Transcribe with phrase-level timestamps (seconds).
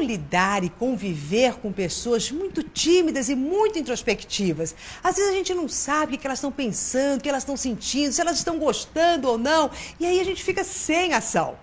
[0.00, 4.74] Como lidar e conviver com pessoas muito tímidas e muito introspectivas?
[5.04, 7.54] Às vezes a gente não sabe o que elas estão pensando, o que elas estão
[7.54, 11.54] sentindo, se elas estão gostando ou não, e aí a gente fica sem ação.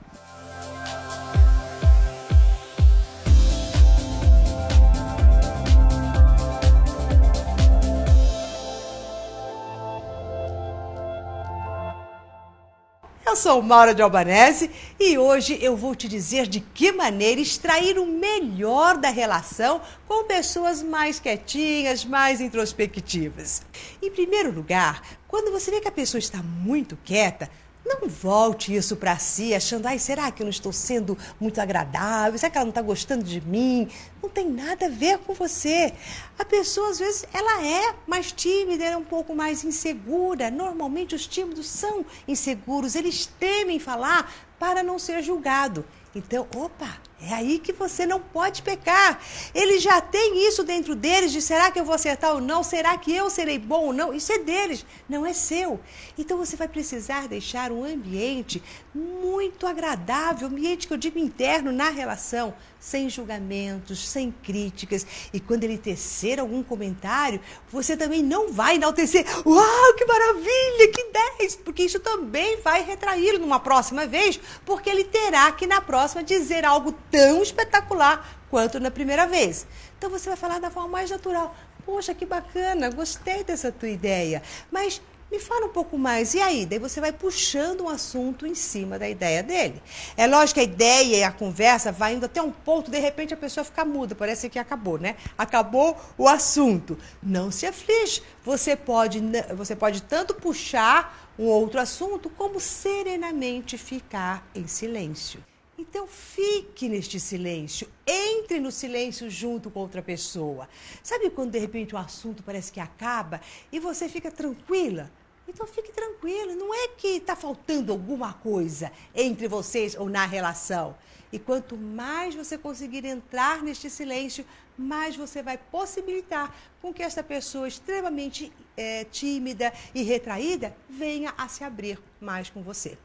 [13.27, 17.99] Eu sou Maura de Albanese e hoje eu vou te dizer de que maneira extrair
[17.99, 23.63] o melhor da relação com pessoas mais quietinhas, mais introspectivas.
[24.01, 27.51] Em primeiro lugar, quando você vê que a pessoa está muito quieta,
[27.87, 32.37] não volte isso para si, achando, ai, será que eu não estou sendo muito agradável?
[32.37, 33.87] Será que ela não está gostando de mim?
[34.21, 35.93] Não tem nada a ver com você.
[36.37, 40.51] A pessoa, às vezes, ela é mais tímida, ela é um pouco mais insegura.
[40.51, 45.85] Normalmente, os tímidos são inseguros, eles temem falar para não ser julgado.
[46.15, 49.19] Então, opa, é aí que você não pode pecar.
[49.53, 52.61] Eles já têm isso dentro deles de será que eu vou acertar ou não?
[52.63, 54.13] Será que eu serei bom ou não?
[54.13, 55.79] Isso é deles, não é seu.
[56.17, 58.61] Então você vai precisar deixar um ambiente
[58.93, 65.05] muito agradável, ambiente que eu digo interno na relação, sem julgamentos, sem críticas.
[65.33, 67.41] E quando ele tecer algum comentário,
[67.71, 69.25] você também não vai enaltecer.
[69.45, 71.55] Uau, que maravilha, que 10!
[71.57, 76.63] Porque isso também vai retraí-lo numa próxima vez, porque ele terá que na próxima dizer
[76.63, 79.67] algo tão espetacular quanto na primeira vez.
[79.97, 81.55] Então você vai falar da forma mais natural.
[81.85, 84.41] Poxa, que bacana, gostei dessa tua ideia.
[84.71, 86.33] Mas me fala um pouco mais.
[86.33, 86.65] E aí?
[86.65, 89.81] Daí você vai puxando um assunto em cima da ideia dele.
[90.15, 93.33] É lógico que a ideia e a conversa vai indo até um ponto, de repente
[93.33, 95.15] a pessoa fica muda, parece que acabou, né?
[95.37, 96.97] Acabou o assunto.
[97.21, 98.23] Não se aflige.
[98.43, 99.21] Você pode,
[99.55, 105.43] você pode tanto puxar um outro assunto, como serenamente ficar em silêncio.
[105.89, 110.67] Então fique neste silêncio, entre no silêncio junto com outra pessoa.
[111.01, 113.39] Sabe quando de repente o assunto parece que acaba
[113.71, 115.09] e você fica tranquila?
[115.47, 120.97] Então fique tranquila, não é que está faltando alguma coisa entre vocês ou na relação.
[121.31, 124.45] E quanto mais você conseguir entrar neste silêncio,
[124.77, 131.47] mais você vai possibilitar com que esta pessoa extremamente é, tímida e retraída venha a
[131.47, 132.97] se abrir mais com você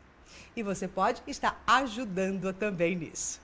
[0.57, 3.41] e você pode estar ajudando também nisso.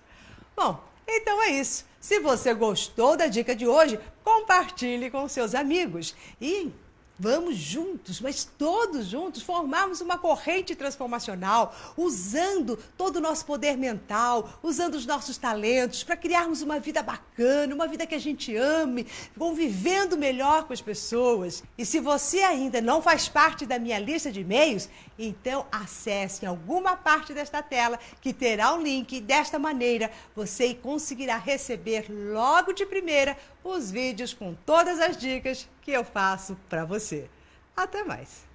[0.56, 1.86] Bom, então é isso.
[2.00, 6.70] Se você gostou da dica de hoje, compartilhe com seus amigos e
[7.20, 14.48] Vamos juntos, mas todos juntos, formarmos uma corrente transformacional, usando todo o nosso poder mental,
[14.62, 19.04] usando os nossos talentos para criarmos uma vida bacana, uma vida que a gente ame,
[19.36, 21.64] convivendo melhor com as pessoas.
[21.76, 26.96] E se você ainda não faz parte da minha lista de e-mails, então acesse alguma
[26.96, 29.20] parte desta tela que terá o um link.
[29.20, 35.92] Desta maneira, você conseguirá receber logo de primeira os vídeos com todas as dicas que
[35.94, 37.30] eu faço para você.
[37.74, 38.46] Até mais!